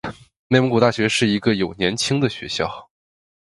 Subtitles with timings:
[0.47, 2.89] 内蒙古大学是一个有年轻的学校。